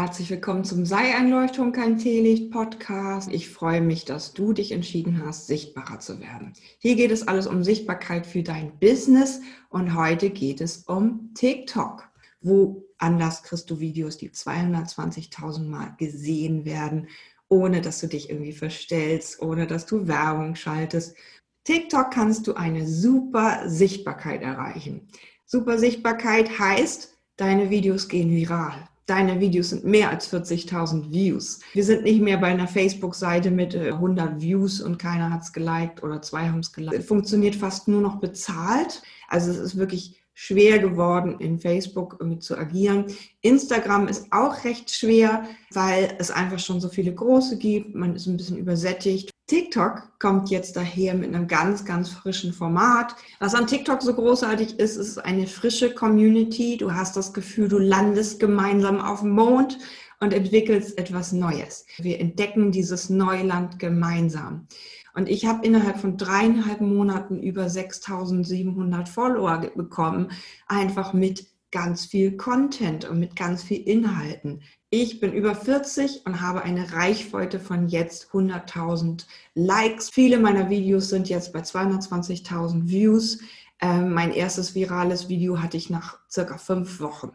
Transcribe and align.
Herzlich 0.00 0.30
willkommen 0.30 0.64
zum 0.64 0.86
Sei 0.86 1.14
ein 1.14 1.28
Leuchtturm, 1.28 1.72
kein 1.72 1.98
Teelicht 1.98 2.50
Podcast. 2.50 3.30
Ich 3.30 3.50
freue 3.50 3.82
mich, 3.82 4.06
dass 4.06 4.32
du 4.32 4.54
dich 4.54 4.72
entschieden 4.72 5.22
hast, 5.22 5.46
sichtbarer 5.46 6.00
zu 6.00 6.20
werden. 6.20 6.54
Hier 6.78 6.96
geht 6.96 7.10
es 7.10 7.28
alles 7.28 7.46
um 7.46 7.62
Sichtbarkeit 7.62 8.26
für 8.26 8.42
dein 8.42 8.78
Business 8.78 9.42
und 9.68 9.94
heute 9.94 10.30
geht 10.30 10.62
es 10.62 10.84
um 10.84 11.34
TikTok. 11.34 12.08
Wo 12.40 12.82
anders 12.96 13.42
kriegst 13.42 13.68
du 13.68 13.78
Videos, 13.78 14.16
die 14.16 14.30
220.000 14.30 15.68
Mal 15.68 15.94
gesehen 15.98 16.64
werden, 16.64 17.08
ohne 17.50 17.82
dass 17.82 18.00
du 18.00 18.06
dich 18.06 18.30
irgendwie 18.30 18.54
verstellst, 18.54 19.42
ohne 19.42 19.66
dass 19.66 19.84
du 19.84 20.08
Werbung 20.08 20.54
schaltest. 20.54 21.14
TikTok 21.64 22.10
kannst 22.10 22.46
du 22.46 22.54
eine 22.54 22.86
super 22.86 23.68
Sichtbarkeit 23.68 24.40
erreichen. 24.40 25.08
Super 25.44 25.78
Sichtbarkeit 25.78 26.58
heißt, 26.58 27.18
deine 27.36 27.68
Videos 27.68 28.08
gehen 28.08 28.30
viral 28.30 28.89
deine 29.10 29.40
Videos 29.40 29.70
sind 29.70 29.84
mehr 29.84 30.08
als 30.08 30.32
40.000 30.32 31.10
Views. 31.10 31.58
Wir 31.72 31.84
sind 31.84 32.04
nicht 32.04 32.22
mehr 32.22 32.38
bei 32.38 32.46
einer 32.46 32.68
Facebook-Seite 32.68 33.50
mit 33.50 33.74
100 33.74 34.30
äh, 34.36 34.40
Views 34.40 34.80
und 34.80 34.98
keiner 34.98 35.30
hat 35.30 35.42
es 35.42 35.52
geliked 35.52 36.04
oder 36.04 36.22
zwei 36.22 36.48
haben 36.48 36.60
es 36.60 36.72
geliked. 36.72 37.02
Funktioniert 37.02 37.56
fast 37.56 37.88
nur 37.88 38.00
noch 38.00 38.20
bezahlt. 38.20 39.02
Also 39.28 39.50
es 39.50 39.58
ist 39.58 39.76
wirklich 39.76 40.19
schwer 40.42 40.78
geworden, 40.78 41.36
in 41.38 41.58
Facebook 41.58 42.18
mit 42.24 42.42
zu 42.42 42.56
agieren. 42.56 43.04
Instagram 43.42 44.08
ist 44.08 44.26
auch 44.30 44.64
recht 44.64 44.90
schwer, 44.90 45.44
weil 45.74 46.16
es 46.18 46.30
einfach 46.30 46.58
schon 46.58 46.80
so 46.80 46.88
viele 46.88 47.12
große 47.12 47.58
gibt. 47.58 47.94
Man 47.94 48.16
ist 48.16 48.26
ein 48.26 48.38
bisschen 48.38 48.56
übersättigt. 48.56 49.30
TikTok 49.48 50.18
kommt 50.18 50.48
jetzt 50.48 50.76
daher 50.76 51.12
mit 51.12 51.34
einem 51.34 51.46
ganz, 51.46 51.84
ganz 51.84 52.08
frischen 52.08 52.54
Format. 52.54 53.14
Was 53.38 53.54
an 53.54 53.66
TikTok 53.66 54.00
so 54.00 54.14
großartig 54.14 54.78
ist, 54.78 54.96
ist 54.96 55.18
eine 55.18 55.46
frische 55.46 55.92
Community. 55.92 56.78
Du 56.78 56.90
hast 56.90 57.18
das 57.18 57.34
Gefühl, 57.34 57.68
du 57.68 57.78
landest 57.78 58.40
gemeinsam 58.40 58.98
auf 58.98 59.20
dem 59.20 59.32
Mond 59.32 59.76
und 60.20 60.32
entwickelst 60.32 60.96
etwas 60.96 61.32
Neues. 61.32 61.84
Wir 61.98 62.18
entdecken 62.18 62.72
dieses 62.72 63.10
Neuland 63.10 63.78
gemeinsam. 63.78 64.66
Und 65.14 65.28
ich 65.28 65.46
habe 65.46 65.66
innerhalb 65.66 65.98
von 65.98 66.16
dreieinhalb 66.16 66.80
Monaten 66.80 67.40
über 67.40 67.68
6700 67.68 69.08
Follower 69.08 69.58
bekommen, 69.74 70.30
einfach 70.66 71.12
mit 71.12 71.46
ganz 71.70 72.06
viel 72.06 72.36
Content 72.36 73.04
und 73.04 73.20
mit 73.20 73.36
ganz 73.36 73.62
viel 73.62 73.78
Inhalten. 73.78 74.62
Ich 74.90 75.20
bin 75.20 75.32
über 75.32 75.54
40 75.54 76.26
und 76.26 76.40
habe 76.40 76.62
eine 76.62 76.92
Reichweite 76.92 77.60
von 77.60 77.86
jetzt 77.88 78.30
100.000 78.32 79.24
Likes. 79.54 80.10
Viele 80.10 80.38
meiner 80.38 80.68
Videos 80.68 81.10
sind 81.10 81.28
jetzt 81.28 81.52
bei 81.52 81.60
220.000 81.60 82.88
Views. 82.88 83.38
Ähm, 83.80 84.12
mein 84.12 84.32
erstes 84.32 84.74
virales 84.74 85.28
Video 85.28 85.62
hatte 85.62 85.76
ich 85.76 85.90
nach 85.90 86.18
circa 86.28 86.58
fünf 86.58 87.00
Wochen. 87.00 87.30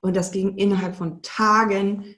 Und 0.00 0.16
das 0.16 0.32
ging 0.32 0.56
innerhalb 0.56 0.96
von 0.96 1.22
Tagen 1.22 2.16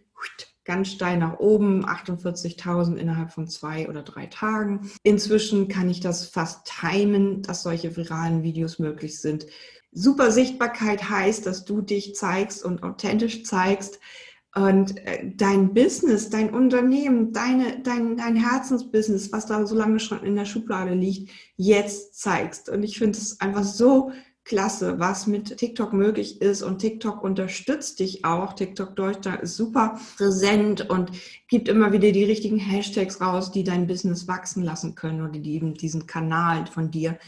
ganz 0.69 0.89
steil 0.89 1.17
nach 1.17 1.41
oben, 1.41 1.87
48.000 1.87 2.97
innerhalb 2.97 3.33
von 3.33 3.49
zwei 3.49 3.89
oder 3.89 4.03
drei 4.03 4.27
Tagen. 4.27 4.91
Inzwischen 5.03 5.67
kann 5.69 5.89
ich 5.89 6.01
das 6.01 6.27
fast 6.29 6.71
timen, 6.71 7.43
dass 7.43 7.63
solche 7.63 7.97
viralen 7.97 8.43
Videos 8.43 8.79
möglich 8.79 9.19
sind. 9.21 9.47
Super 9.93 10.31
Sichtbarkeit 10.31 11.09
heißt, 11.09 11.47
dass 11.47 11.65
du 11.65 11.81
dich 11.81 12.15
zeigst 12.15 12.63
und 12.63 12.83
authentisch 12.83 13.45
zeigst 13.45 13.99
und 14.55 14.99
äh, 15.07 15.31
dein 15.37 15.73
Business, 15.73 16.29
dein 16.29 16.51
Unternehmen, 16.51 17.33
deine, 17.33 17.81
dein, 17.83 18.19
dein 18.19 18.37
Herzensbusiness, 18.37 19.33
was 19.33 19.47
da 19.47 19.67
so 19.67 19.75
lange 19.75 20.01
schon 20.01 20.23
in 20.23 20.37
der 20.37 20.45
Schublade 20.45 20.93
liegt, 20.93 21.31
jetzt 21.57 22.21
zeigst. 22.21 22.69
Und 22.69 22.83
ich 22.83 22.99
finde 22.99 23.19
es 23.19 23.41
einfach 23.41 23.65
so 23.65 24.13
klasse, 24.49 24.99
was 24.99 25.27
mit 25.27 25.57
TikTok 25.57 25.93
möglich 25.93 26.43
ist. 26.43 26.63
Und 26.63 26.79
TikTok 26.79 27.23
unterstützt 27.23 28.01
dich 28.01 28.25
auch. 28.25 28.55
TikTok 28.55 28.97
Deutschland 28.97 29.43
ist 29.43 29.57
super 29.57 30.01
präsent 30.17 30.91
und 30.91 31.13
gibt 31.47 31.69
immer 31.69 31.93
wieder 31.93 32.11
die 32.11 32.25
richtigen 32.25 32.59
Hashtags 32.59 33.21
raus, 33.21 33.53
die 33.53 33.63
dein 33.63 33.87
Business 33.87 34.27
wachsen 34.27 34.63
lassen 34.65 34.95
können 34.95 35.23
oder 35.23 35.39
die 35.39 35.55
eben 35.55 35.75
diesen 35.75 36.07
Kanal 36.07 36.67
von 36.67 36.91
dir 36.91 37.19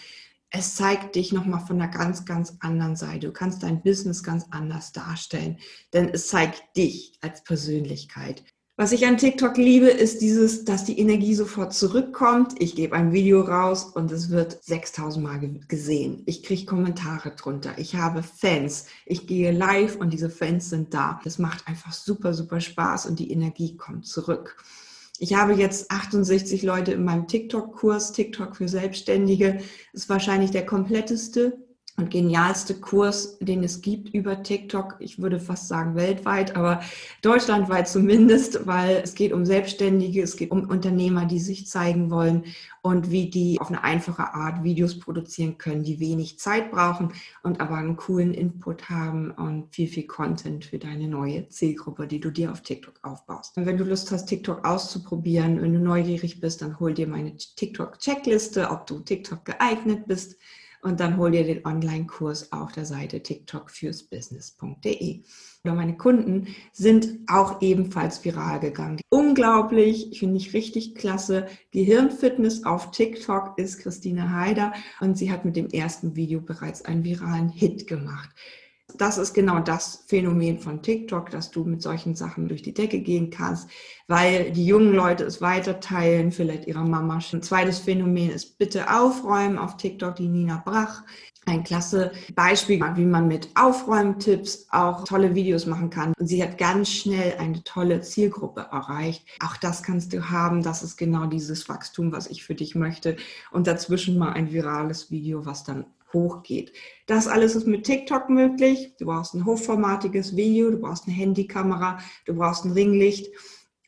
es 0.50 0.74
zeigt 0.74 1.14
dich 1.14 1.32
nochmal 1.32 1.64
von 1.64 1.80
einer 1.80 1.90
ganz, 1.90 2.24
ganz 2.24 2.56
anderen 2.58 2.96
Seite. 2.96 3.28
Du 3.28 3.32
kannst 3.32 3.62
dein 3.62 3.82
Business 3.82 4.24
ganz 4.24 4.46
anders 4.50 4.90
darstellen, 4.92 5.58
denn 5.92 6.08
es 6.08 6.26
zeigt 6.26 6.76
dich 6.76 7.12
als 7.20 7.44
Persönlichkeit. 7.44 8.42
Was 8.80 8.92
ich 8.92 9.06
an 9.06 9.18
TikTok 9.18 9.58
liebe, 9.58 9.88
ist 9.88 10.22
dieses, 10.22 10.64
dass 10.64 10.86
die 10.86 10.98
Energie 10.98 11.34
sofort 11.34 11.74
zurückkommt. 11.74 12.54
Ich 12.62 12.74
gebe 12.74 12.96
ein 12.96 13.12
Video 13.12 13.42
raus 13.42 13.84
und 13.84 14.10
es 14.10 14.30
wird 14.30 14.64
6000 14.64 15.22
Mal 15.22 15.38
gesehen. 15.68 16.22
Ich 16.24 16.42
kriege 16.42 16.64
Kommentare 16.64 17.32
drunter. 17.32 17.74
Ich 17.76 17.96
habe 17.96 18.22
Fans. 18.22 18.86
Ich 19.04 19.26
gehe 19.26 19.52
live 19.52 19.96
und 19.96 20.14
diese 20.14 20.30
Fans 20.30 20.70
sind 20.70 20.94
da. 20.94 21.20
Das 21.24 21.38
macht 21.38 21.68
einfach 21.68 21.92
super, 21.92 22.32
super 22.32 22.58
Spaß 22.58 23.04
und 23.04 23.18
die 23.18 23.30
Energie 23.30 23.76
kommt 23.76 24.06
zurück. 24.06 24.56
Ich 25.18 25.34
habe 25.34 25.52
jetzt 25.52 25.90
68 25.90 26.62
Leute 26.62 26.92
in 26.92 27.04
meinem 27.04 27.28
TikTok-Kurs, 27.28 28.12
TikTok 28.12 28.56
für 28.56 28.66
Selbstständige. 28.66 29.60
Ist 29.92 30.08
wahrscheinlich 30.08 30.52
der 30.52 30.64
kompletteste 30.64 31.58
und 31.96 32.10
genialste 32.10 32.74
Kurs, 32.74 33.38
den 33.40 33.62
es 33.62 33.80
gibt 33.80 34.14
über 34.14 34.42
TikTok. 34.42 34.96
Ich 35.00 35.20
würde 35.20 35.38
fast 35.38 35.68
sagen 35.68 35.94
weltweit, 35.94 36.56
aber 36.56 36.80
deutschlandweit 37.22 37.88
zumindest, 37.88 38.66
weil 38.66 39.00
es 39.04 39.14
geht 39.14 39.32
um 39.32 39.44
Selbstständige, 39.44 40.22
es 40.22 40.36
geht 40.36 40.50
um 40.50 40.68
Unternehmer, 40.68 41.26
die 41.26 41.38
sich 41.38 41.66
zeigen 41.66 42.10
wollen 42.10 42.44
und 42.82 43.10
wie 43.10 43.28
die 43.28 43.60
auf 43.60 43.68
eine 43.68 43.84
einfache 43.84 44.32
Art 44.34 44.64
Videos 44.64 44.98
produzieren 44.98 45.58
können, 45.58 45.82
die 45.82 46.00
wenig 46.00 46.38
Zeit 46.38 46.70
brauchen 46.70 47.12
und 47.42 47.60
aber 47.60 47.76
einen 47.76 47.96
coolen 47.96 48.32
Input 48.32 48.88
haben 48.88 49.30
und 49.32 49.74
viel, 49.74 49.88
viel 49.88 50.06
Content 50.06 50.64
für 50.64 50.78
deine 50.78 51.08
neue 51.08 51.48
Zielgruppe, 51.48 52.06
die 52.06 52.20
du 52.20 52.30
dir 52.30 52.50
auf 52.50 52.62
TikTok 52.62 52.94
aufbaust. 53.02 53.56
Und 53.56 53.66
wenn 53.66 53.76
du 53.76 53.84
Lust 53.84 54.10
hast, 54.10 54.26
TikTok 54.26 54.64
auszuprobieren, 54.64 55.60
wenn 55.60 55.74
du 55.74 55.80
neugierig 55.80 56.40
bist, 56.40 56.62
dann 56.62 56.80
hol 56.80 56.94
dir 56.94 57.06
meine 57.06 57.36
TikTok-Checkliste, 57.36 58.70
ob 58.70 58.86
du 58.86 59.00
TikTok 59.00 59.44
geeignet 59.44 60.06
bist 60.06 60.36
und 60.82 61.00
dann 61.00 61.16
hol 61.16 61.30
dir 61.30 61.44
den 61.44 61.64
Online-Kurs 61.64 62.52
auf 62.52 62.72
der 62.72 62.84
Seite 62.84 63.22
tiktokfürsbusiness.de. 63.22 65.22
Meine 65.62 65.96
Kunden 65.96 66.48
sind 66.72 67.18
auch 67.26 67.60
ebenfalls 67.60 68.24
viral 68.24 68.60
gegangen. 68.60 69.00
Unglaublich, 69.10 70.18
finde 70.18 70.38
ich 70.38 70.54
richtig 70.54 70.94
klasse. 70.94 71.46
Gehirnfitness 71.70 72.64
auf 72.64 72.90
TikTok 72.90 73.58
ist 73.58 73.80
Christine 73.80 74.34
Haider 74.34 74.72
und 75.00 75.18
sie 75.18 75.30
hat 75.30 75.44
mit 75.44 75.56
dem 75.56 75.68
ersten 75.68 76.16
Video 76.16 76.40
bereits 76.40 76.84
einen 76.84 77.04
viralen 77.04 77.50
Hit 77.50 77.86
gemacht 77.86 78.30
das 78.98 79.18
ist 79.18 79.34
genau 79.34 79.60
das 79.60 80.04
Phänomen 80.06 80.58
von 80.58 80.82
TikTok, 80.82 81.30
dass 81.30 81.50
du 81.50 81.64
mit 81.64 81.82
solchen 81.82 82.14
Sachen 82.14 82.48
durch 82.48 82.62
die 82.62 82.74
Decke 82.74 83.00
gehen 83.00 83.30
kannst, 83.30 83.68
weil 84.06 84.50
die 84.52 84.66
jungen 84.66 84.94
Leute 84.94 85.24
es 85.24 85.40
weiter 85.40 85.80
teilen, 85.80 86.32
vielleicht 86.32 86.66
ihrer 86.66 86.84
Mama. 86.84 87.20
Ein 87.32 87.42
zweites 87.42 87.80
Phänomen 87.80 88.30
ist 88.30 88.58
bitte 88.58 88.92
aufräumen 88.92 89.58
auf 89.58 89.76
TikTok, 89.76 90.16
die 90.16 90.28
Nina 90.28 90.62
Brach. 90.64 91.02
Ein 91.46 91.64
klasse 91.64 92.12
Beispiel, 92.34 92.80
wie 92.96 93.04
man 93.04 93.26
mit 93.26 93.48
Aufräumtipps 93.54 94.66
auch 94.70 95.04
tolle 95.04 95.34
Videos 95.34 95.64
machen 95.64 95.88
kann. 95.88 96.12
Sie 96.18 96.42
hat 96.42 96.58
ganz 96.58 96.90
schnell 96.90 97.38
eine 97.38 97.64
tolle 97.64 98.02
Zielgruppe 98.02 98.68
erreicht. 98.70 99.24
Auch 99.42 99.56
das 99.56 99.82
kannst 99.82 100.12
du 100.12 100.30
haben. 100.30 100.62
Das 100.62 100.82
ist 100.82 100.98
genau 100.98 101.26
dieses 101.26 101.68
Wachstum, 101.68 102.12
was 102.12 102.26
ich 102.26 102.44
für 102.44 102.54
dich 102.54 102.74
möchte. 102.74 103.16
Und 103.50 103.66
dazwischen 103.66 104.18
mal 104.18 104.32
ein 104.32 104.52
virales 104.52 105.10
Video, 105.10 105.46
was 105.46 105.64
dann 105.64 105.86
hochgeht. 106.12 106.72
Das 107.06 107.28
alles 107.28 107.54
ist 107.56 107.66
mit 107.66 107.84
TikTok 107.84 108.28
möglich. 108.30 108.94
Du 108.98 109.06
brauchst 109.06 109.34
ein 109.34 109.44
hochformatiges 109.44 110.36
Video, 110.36 110.70
du 110.70 110.78
brauchst 110.78 111.06
eine 111.06 111.16
Handykamera, 111.16 111.98
du 112.26 112.34
brauchst 112.34 112.64
ein 112.64 112.72
Ringlicht 112.72 113.28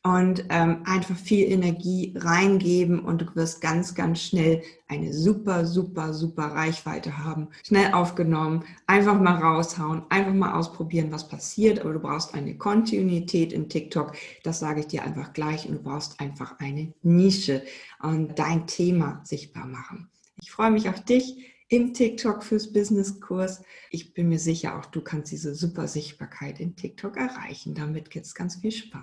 und 0.05 0.47
ähm, 0.49 0.83
einfach 0.84 1.16
viel 1.16 1.50
Energie 1.50 2.12
reingeben 2.16 2.99
und 2.99 3.22
du 3.22 3.27
wirst 3.37 3.60
ganz, 3.60 3.94
ganz 3.94 4.21
schnell 4.21 4.62
eine 4.88 5.12
super, 5.12 5.65
super, 5.65 6.12
super 6.12 6.47
Reichweite 6.47 7.19
haben. 7.19 7.49
Schnell 7.65 7.93
aufgenommen, 7.93 8.65
einfach 8.89 9.21
mal 9.21 9.37
raushauen, 9.37 10.03
einfach 10.09 10.34
mal 10.34 10.54
ausprobieren, 10.54 11.12
was 11.12 11.28
passiert, 11.28 11.81
aber 11.81 11.92
du 11.92 12.01
brauchst 12.01 12.34
eine 12.34 12.57
Kontinuität 12.57 13.53
in 13.53 13.68
TikTok, 13.68 14.16
das 14.42 14.59
sage 14.59 14.80
ich 14.80 14.89
dir 14.89 15.04
einfach 15.04 15.33
gleich 15.34 15.68
und 15.68 15.75
du 15.77 15.83
brauchst 15.83 16.18
einfach 16.18 16.59
eine 16.59 16.92
Nische 17.03 17.63
und 18.03 18.36
dein 18.39 18.66
Thema 18.66 19.21
sichtbar 19.22 19.66
machen. 19.66 20.10
Ich 20.41 20.51
freue 20.51 20.72
mich 20.72 20.89
auf 20.89 21.04
dich 21.04 21.52
im 21.72 21.95
TikTok 21.95 22.45
fürs 22.45 22.71
Business-Kurs. 22.71 23.63
Ich 23.91 24.13
bin 24.13 24.28
mir 24.28 24.39
sicher, 24.39 24.78
auch 24.78 24.84
du 24.84 25.01
kannst 25.01 25.33
diese 25.33 25.54
super 25.54 25.89
Sichtbarkeit 25.89 26.60
in 26.60 26.77
TikTok 26.77 27.16
erreichen. 27.16 27.74
Damit 27.74 28.10
gibt 28.10 28.27
es 28.27 28.34
ganz 28.34 28.57
viel 28.57 28.72
Spaß. 28.72 29.01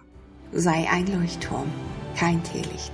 Sei 0.51 0.88
ein 0.89 1.07
Leuchtturm, 1.07 1.68
kein 2.16 2.44
Teelicht. 2.44 2.94